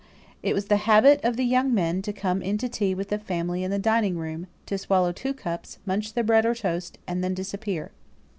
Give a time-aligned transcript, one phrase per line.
[0.41, 3.19] It was the habit of the young men to come in to tea with the
[3.19, 7.23] family in the dining room, to swallow two cups, munch their bread or toast, and
[7.23, 7.91] then disappear.